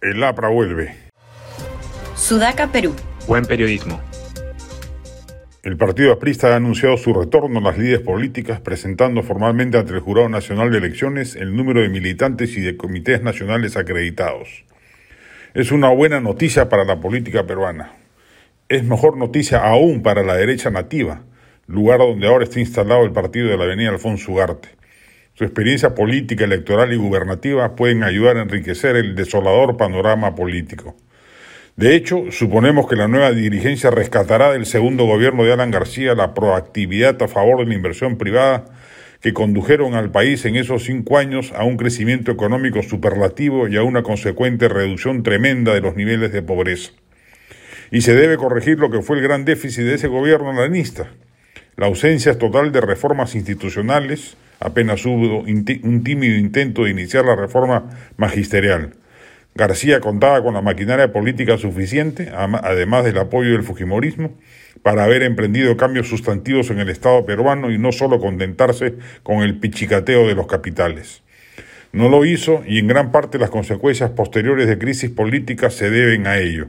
[0.00, 0.94] El APRA vuelve.
[2.14, 2.94] Sudaca, Perú.
[3.26, 4.00] Buen periodismo.
[5.64, 9.98] El partido aprista ha anunciado su retorno a las líderes políticas, presentando formalmente ante el
[9.98, 14.64] Jurado Nacional de Elecciones el número de militantes y de comités nacionales acreditados.
[15.54, 17.96] Es una buena noticia para la política peruana.
[18.68, 21.24] Es mejor noticia aún para la derecha nativa,
[21.66, 24.77] lugar donde ahora está instalado el partido de la avenida Alfonso Ugarte.
[25.38, 30.96] Su experiencia política, electoral y gubernativa pueden ayudar a enriquecer el desolador panorama político.
[31.76, 36.34] De hecho, suponemos que la nueva dirigencia rescatará del segundo gobierno de Alan García la
[36.34, 38.64] proactividad a favor de la inversión privada
[39.20, 43.84] que condujeron al país en esos cinco años a un crecimiento económico superlativo y a
[43.84, 46.90] una consecuente reducción tremenda de los niveles de pobreza.
[47.92, 51.12] Y se debe corregir lo que fue el gran déficit de ese gobierno lanista,
[51.76, 57.90] la ausencia total de reformas institucionales, apenas hubo un tímido intento de iniciar la reforma
[58.16, 58.94] magisterial.
[59.54, 64.36] García contaba con la maquinaria política suficiente, además del apoyo del Fujimorismo,
[64.82, 68.94] para haber emprendido cambios sustantivos en el Estado peruano y no solo contentarse
[69.24, 71.22] con el pichicateo de los capitales.
[71.92, 76.26] No lo hizo y en gran parte las consecuencias posteriores de crisis políticas se deben
[76.26, 76.68] a ello.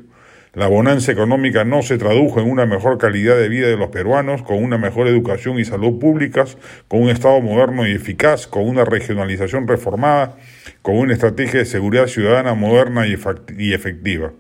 [0.56, 4.42] La bonanza económica no se tradujo en una mejor calidad de vida de los peruanos,
[4.42, 8.84] con una mejor educación y salud públicas, con un Estado moderno y eficaz, con una
[8.84, 10.38] regionalización reformada,
[10.82, 14.32] con una estrategia de seguridad ciudadana moderna y efectiva.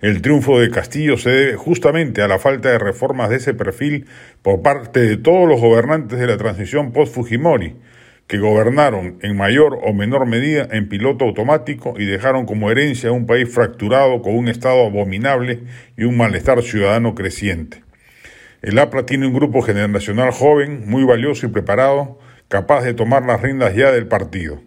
[0.00, 4.06] El triunfo de Castillo se debe justamente a la falta de reformas de ese perfil
[4.40, 7.76] por parte de todos los gobernantes de la transición post-Fujimori,
[8.26, 13.26] que gobernaron en mayor o menor medida en piloto automático y dejaron como herencia un
[13.26, 15.62] país fracturado con un Estado abominable
[15.96, 17.84] y un malestar ciudadano creciente.
[18.62, 23.40] El APRA tiene un grupo generacional joven, muy valioso y preparado, capaz de tomar las
[23.40, 24.60] riendas ya del partido.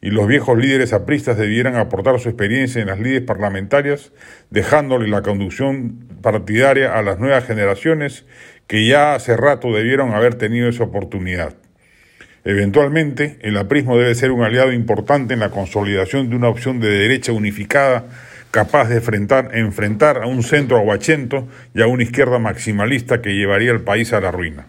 [0.00, 4.12] Y los viejos líderes apristas debieran aportar su experiencia en las líderes parlamentarias,
[4.50, 8.26] dejándole la conducción partidaria a las nuevas generaciones
[8.66, 11.54] que ya hace rato debieron haber tenido esa oportunidad.
[12.48, 16.88] Eventualmente, el aprismo debe ser un aliado importante en la consolidación de una opción de
[16.88, 18.06] derecha unificada
[18.50, 23.70] capaz de enfrentar, enfrentar a un centro aguachento y a una izquierda maximalista que llevaría
[23.70, 24.66] al país a la ruina.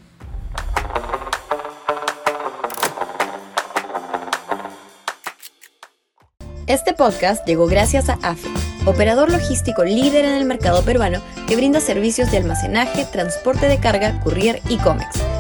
[6.68, 8.50] Este podcast llegó gracias a AFE,
[8.88, 14.20] operador logístico líder en el mercado peruano que brinda servicios de almacenaje, transporte de carga,
[14.20, 15.29] courier y cómics.